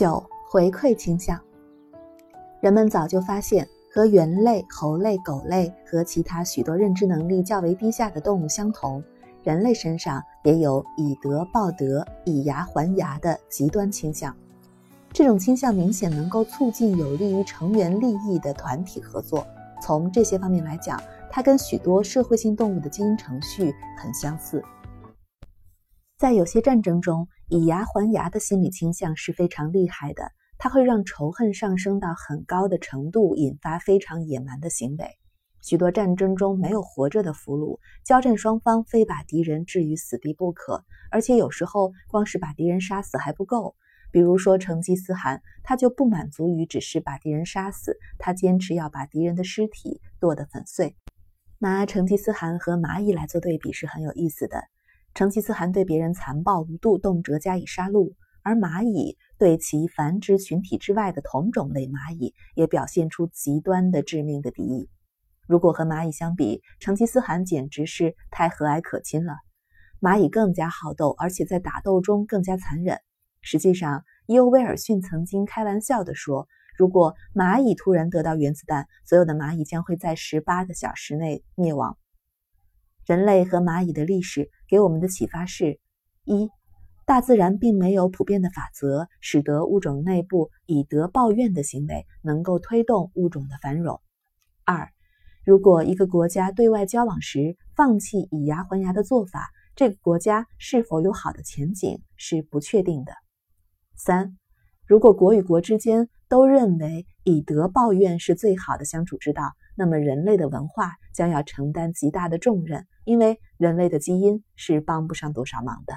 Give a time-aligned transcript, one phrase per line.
[0.00, 1.38] 九、回馈倾向。
[2.62, 9.04] 人们早就发现，和猿类、猴类、狗类和其他许多认知能力较为低下的动物相同，
[9.42, 14.34] 人类身上也有以德报德、以牙还牙的极端倾向。
[15.12, 19.46] 这种倾向明显能够促进有利于成员利益的团体合作。
[19.82, 20.98] 从这些方面来讲，
[21.30, 24.64] 它跟许多社会性动物的基因程序很相似。
[26.20, 35.16] 在有些战争中，以牙还牙的心理倾向是非常厉害的，它会让仇恨上升到很高的程度，引发非常野蛮的行为。
[35.62, 43.74] 许多战争中没有活着的俘虏，交战双方非把敌人置于死地不可，而且有时候光是把敌人杀死还不够。
[44.12, 50.94] 比如说成吉思汗，他就不满足于只是把敌人杀死，他坚持要把敌人的尸体剁得粉碎。
[51.60, 54.64] 拿成吉思汗和蚂蚁来做对比是很有意思的。
[55.14, 64.88] 成吉思汗对别人残暴无度，动辄加以杀戮；而蚂蚁对其繁殖群体之外的同种类蚂蚁也表现出极端的致命的敌意。
[65.46, 69.34] 如果和蚂蚁相比，成吉思汗简直是太和蔼可亲了。
[70.00, 72.98] 蚂蚁更加好斗，而且在打斗中更加残忍。
[73.42, 76.46] 实际上，伊欧威尔逊曾经开玩笑地说
[76.78, 81.98] ：“如果蚂蚁突然得到原子弹，所有的蚂蚁将会在十八个小时内灭亡。”
[83.04, 85.80] 人类和蚂蚁的历史给我们的启发是：
[86.24, 86.48] 一、
[87.04, 93.96] 大自然并没有普遍的法则，使得物种内部以德报怨的行为能够推动物种的繁荣；
[94.64, 94.88] 二、
[95.44, 103.12] 如果一个国家对外交往时放弃以牙还牙的做法，这个国家是否有好的前景是不确定的；
[103.96, 104.38] 三、
[104.86, 112.86] 如果国与国之间都认为以德报怨是最好的相处之道，那么人类的文化将要承担极大的重任。
[113.04, 115.94] 因为人类的基因是帮不上多少忙的。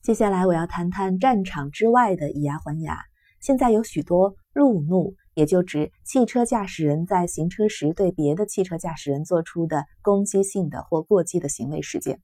[0.00, 3.00] 接下来我要谈谈战场之外的以牙还牙。
[3.40, 12.20] 现在有许多路怒，也就指汽车驾驶人在行车时对别的汽车驾驶人做出的攻击性的或过激的行为事件，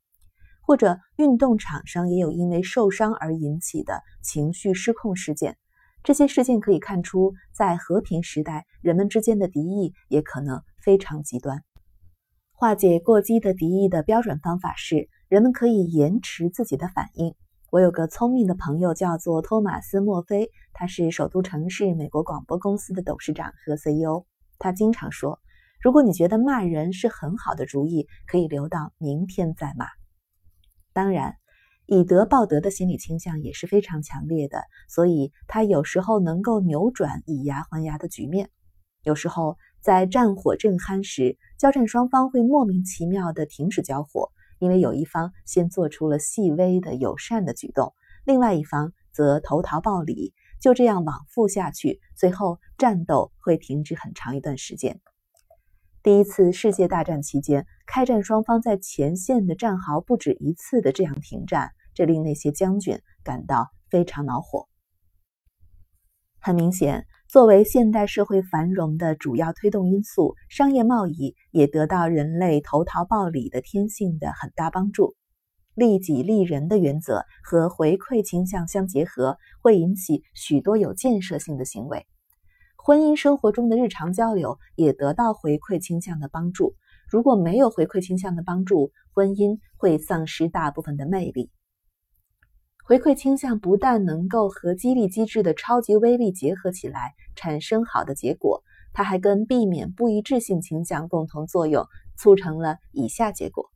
[0.63, 5.57] 或者运动场上也有因为受伤而引起的情绪失控事件。
[6.05, 11.65] 这些事件可以看出，在和平时代，人们之间的敌意也可能非常极端。
[12.53, 17.35] 化解过激的敌意的标准方法是，人们可以延迟自己的反应。
[17.71, 24.27] 我有个聪明的朋友叫做托马斯·墨菲，他是首都城市美国广播公司的董事长和 CEO。
[24.59, 25.41] 他经常说
[25.81, 29.87] ：“如果你觉得骂人是很好的主意，可以留到明天再骂。”
[30.93, 31.35] 当然，
[31.87, 38.49] 以德报德的心理倾向也是非常强烈的，所以他有时候能够扭转以牙还牙的局面。
[39.03, 47.93] 有时候，在战火正酣时，交战双方会莫名其妙地停止交火，因为有一方先做出了细微的友善的举动，
[48.25, 55.01] 另外一方则投桃报李，就这样往复下去，最后战斗会停止很长一段时间。
[56.05, 64.69] 第一次世界大战期间，开战双方在前线的战壕不止一次的这样停战，这令那些将军感到非常恼火。
[66.41, 67.07] 很明显。
[67.27, 75.17] 作为现代社会繁荣的主要推动因素，商业贸易也得到人类投桃报李的天性的很大帮助。
[75.75, 82.07] 利己利人的原则和回馈倾向相结合，会引起许多有建设性的行为。
[82.87, 86.75] 婚姻生活中的日常交流也得到回馈倾向的帮助。
[87.09, 91.51] 如果没有回馈倾向的帮助，婚姻会丧失大部分的魅力。
[92.85, 98.63] 回馈倾向不但能够和激励机制的超级威力结合起来，产生好的结果，
[98.93, 101.87] 它还跟避免不一致性倾向共同作用，
[102.19, 103.71] 促成了以下结果：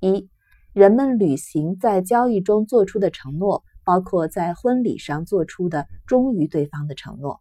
[0.00, 0.28] 一、
[0.74, 7.40] 人们履行在交易中做出的承诺，包括在婚礼上做出的忠于对方的承诺；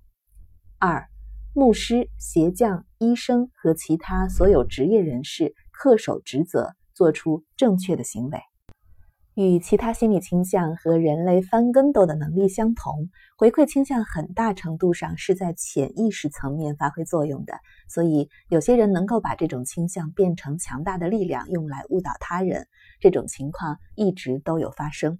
[0.81, 1.09] 二、
[1.53, 8.39] 牧师、鞋匠、医生和其他所有职业人士恪守职责，做出正确的行为。
[9.35, 17.55] 与其他心理倾向和人类翻跟斗的能力相同，回馈倾向很大程度上是在潜意识层面发挥作用的。
[17.89, 22.67] 所以，有些人能够把这种倾向变成强大的力量，用来误导他人。
[23.01, 25.19] 这种情况一直都有发生。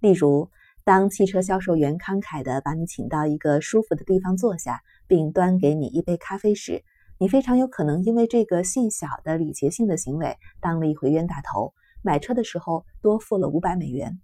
[0.00, 0.50] 例如，
[0.86, 6.84] 当汽车销售员慷慨地把你请到一个舒服的地方坐下，并端给你一杯咖啡时，
[7.18, 11.74] 你非常有可能因为这个细小的礼节性的行为当了一回冤大头。
[12.02, 14.20] 买车的时候多付了五百美元，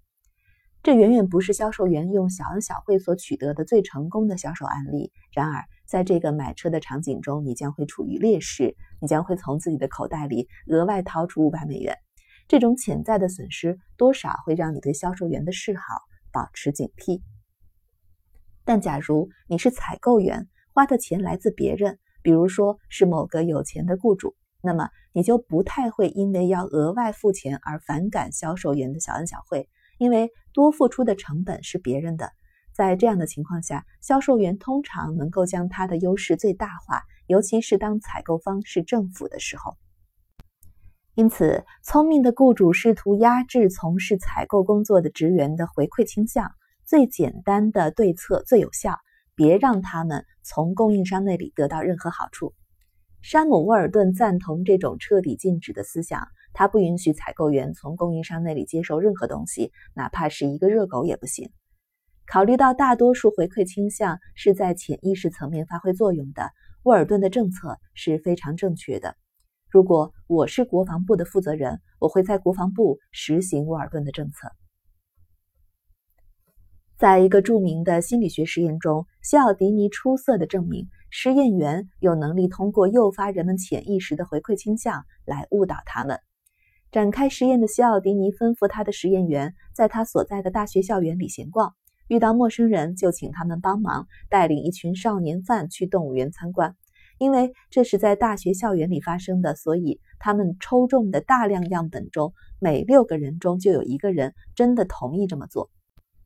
[0.85, 5.11] 这远远不是销售员用小恩小惠所取得的最成功的销售案例。
[5.33, 11.97] 然而，在这个买车的场景中，你将会处于劣势，你将会从自己的口袋里额外掏出五百美元。
[12.47, 15.83] 这种潜在的损失多少会让你对销售员的示好
[16.33, 17.23] 保持警惕。
[18.65, 29.69] 但假如你是采购员，花的钱来自别人，比如说是某个有钱的雇主，那么你就不太会因为要额外付钱而反感销售员的小恩小惠，
[29.99, 32.31] 因为多付出的成本是别人的。
[32.73, 39.77] 在这样的情况下，销售员通常能够将他的优势最大化，尤其是当采购方是政府的时候。
[41.15, 46.51] 因此，聪明的雇主试图压制从事采购工作的职员的回馈倾向。
[46.87, 48.97] 最简单的对策最有效，
[49.35, 52.55] 别让他们从供应商那里得到任何好处。
[53.21, 61.51] 山姆·沃尔顿赞同这种彻底禁止的思想，他不允许采购员从供应商那里接受任何东西，哪怕是一个热狗也不行。
[62.27, 66.51] 考虑到大多数回馈倾向是在潜意识层面发挥作用的，
[66.85, 69.15] 沃尔顿的政策是非常正确的。
[69.73, 74.53] 如果我是国防部的负责人，我会在国防部实行沃尔顿的政策。
[76.99, 86.21] 在一个著名的心理学实验中，西奥迪尼出色地证明，实验员有能力通过诱发人们潜意识的回馈倾向来误导他们。
[86.91, 91.75] 展开实验的西奥迪尼吩咐他的实验员在他所在的大学校园里闲逛，
[92.09, 96.77] 遇到陌生人就请他们帮忙带领一群少年犯去动物园参观。
[97.23, 105.71] 因为这是在大学校园里发生的，所以他们抽中的大量样本中，每六个人中就有一个人真的同意这么做。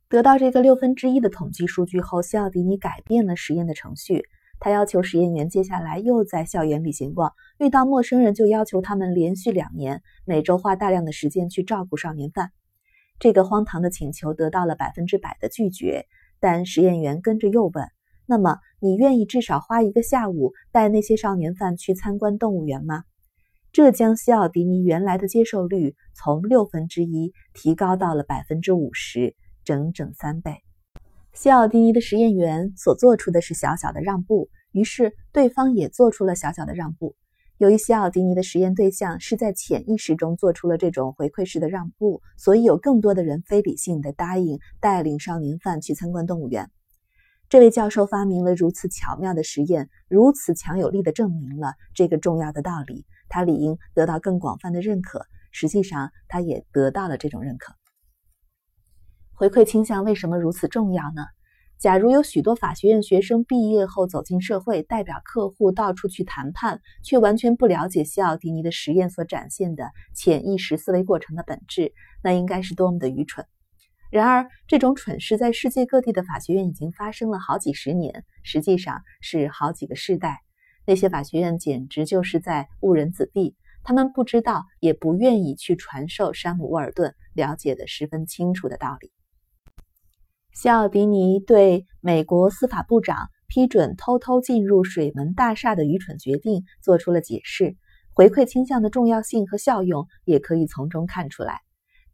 [0.08, 4.24] 得到这个六分之一的统计数据后，西奥迪尼改变了实验的程序。
[4.58, 12.52] 他要求实验员接下来又在校园里闲逛，遇到陌生人就要求他们连续两年每周花大量的时间去照顾少年犯。
[13.18, 16.06] 这个荒唐的请求得到了百分之百的拒绝，
[16.40, 17.86] 但实验员跟着又问。
[18.26, 23.04] 那么，你愿意至少花一个下午带那些少年犯去参观动物园吗？
[23.72, 30.56] 这将西奥迪尼原来的接受率从六分之一提高到了百分之五十，整整三倍。
[31.34, 37.14] 西奥迪尼的实验员所做出的是小小的让步，于是对方也做出了小小的让步。
[37.58, 46.70] 由于西奥迪尼的实验对象是在潜意识中做出了这种回馈式的让步，所以有更多的人非理性的答应带领少年犯去参观动物园。
[47.48, 53.06] 这位教授发明了如此巧妙的实验，如此强有力地证明了这个重要的道理。
[53.28, 55.26] 他理应得到更广泛的认可。
[55.52, 57.74] 实际上，他也得到了这种认可。
[59.32, 61.24] 回馈倾向为什么如此重要呢？
[61.78, 73.46] 假如有许多法学院学生毕业后走进社会，代表客户到处去谈判，却完全不了解西奥迪尼的实验所展现的潜意识思维过程的本质，那应该是多么的愚蠢！
[74.10, 80.40] 然而，这种蠢事在世界各地的法学院已经发生了好几十年，实际上是好几个世代。
[80.86, 89.10] 那些法学院简直就是在误人子弟，他们不知道，也不愿意去传授山姆·沃尔顿了解的十分清楚的道理。
[90.52, 97.76] 西奥迪尼对美国司法部长批准偷偷进入水门大厦的愚蠢决定做出了解释，
[98.14, 101.65] 回馈倾向的重要性和效用也可以从中看出来。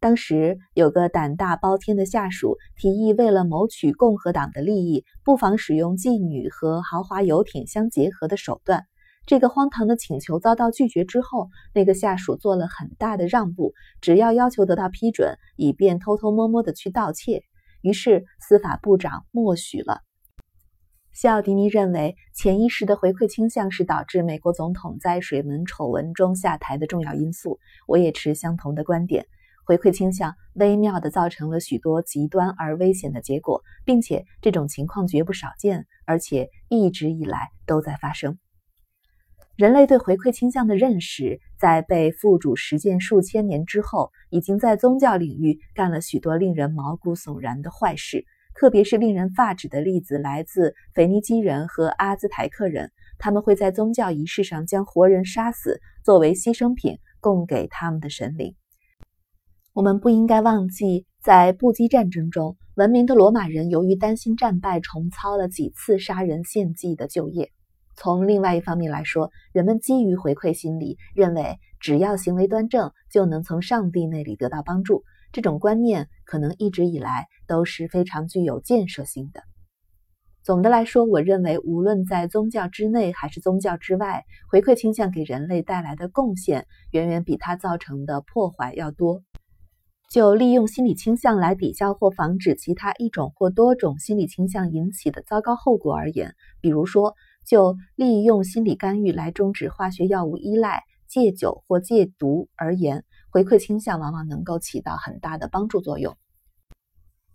[0.03, 8.83] 当时有个胆大包天的下属提议，为了谋取共和党的利益，不妨使用妓女和豪华游艇相结合的手段。
[9.25, 17.41] 这个荒唐的请求遭到拒绝之后，那个下属做了很大的让步，只要要求得到批准，以便偷偷摸摸的去盗窃。
[17.81, 20.01] 于是司法部长默许了。
[21.13, 27.57] 西奥迪尼认为，潜意识的回馈倾向是导致美国总统在水门丑闻中下台的重要因素。
[27.87, 29.25] 我也持相同的观点。
[29.65, 38.37] 回馈倾向微妙地造成了许多极端而危险的结果，并且这种情况绝不少见，而且一直以来都在发生。
[39.55, 48.25] 人类对回馈倾向的认识，在被付诸实践数千年之后，已经在宗教领域干了许多令人毛骨悚然的坏事。
[48.55, 58.55] 特别是令人发指的例子来自腓尼基人和阿兹台克人，他们会在宗教仪式上将活人杀死，作为牺牲品供给他们的神灵。
[59.73, 67.49] 我们不应该忘记，在布基战争中，文明的罗马人由于担心战败，重操了几次杀人献祭的旧业。
[67.95, 75.03] 从另外一方面来说，人们基于回馈心理，认为只要行为端正，就能从上帝那里得到帮助。
[75.31, 79.41] 这种观念可能一直以来都是非常具有建设性的。
[80.43, 89.23] 总的来说，我认为无论在宗教之内还是宗教之外，回馈倾向给人类带来的贡献，远远比它造成的破坏要多。
[90.13, 97.15] 就利用心理倾向来抵消或防止其他一种或多种心理倾向引起的糟糕后果而言，比如说，
[97.47, 106.15] 就利用心理干预来终止化学药物依赖、戒酒或戒毒而言，回馈倾向往往能够起到很大的帮助作用。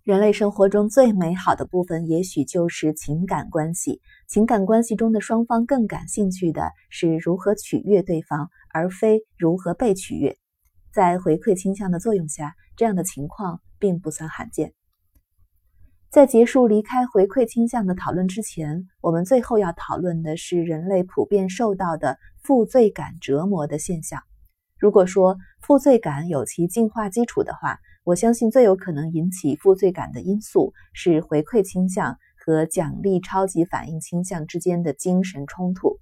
[0.05, 3.99] 人类生活中最美好的部分，也许就是情感关系。
[4.29, 10.37] 情感关系中的双方更感兴趣的是如何取悦对方，而非如何被取悦。
[10.93, 14.73] 在回馈倾向的作用下，这样的情况并不算罕见。
[16.09, 24.19] 在结束离开回馈倾向的讨论之前，我们最后要讨论的是人类普遍受到的负罪感折磨的现象。
[24.79, 35.99] 如果说负罪感有其进化基础的话，我相信最有可能引起负罪感的因素是回馈倾向和奖励超级反应倾向之间的精神冲突。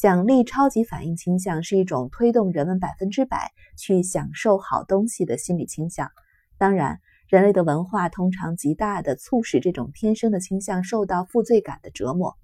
[0.00, 6.10] 奖励超级反应倾向是一种推动人们百分之百去享受好东西的心理倾向，
[6.56, 6.98] 当然。
[7.28, 12.36] 人类的文化通常极大地促使这种天生的倾向受到负罪感的折磨。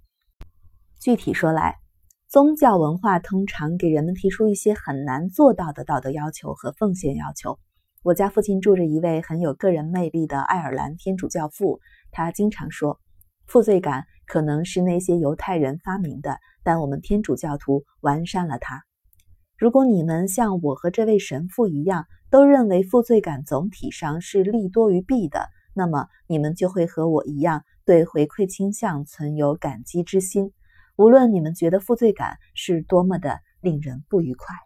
[1.01, 1.79] 具体说来，
[2.29, 7.59] 宗教文化通常给人们提出一些很难做到的道德要求和奉献要求。
[8.05, 11.81] 我家附近住着一位很有个人魅力的爱尔兰天主教父，
[12.13, 13.01] 他经常说，
[13.49, 18.83] 负罪感可能是那些犹太人发明的，但我们天主教徒完善了它。
[19.57, 30.53] 如果你们像我和这位神父一样，都认为负罪感总体上是利多于弊的，那么你们就会和我一样对回馈倾向存有感激之心，
[30.97, 34.66] 无论你们觉得负罪感是多么的令人不愉快。